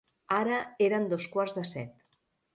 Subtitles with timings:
[0.37, 2.13] Ara eren dos quarts de set.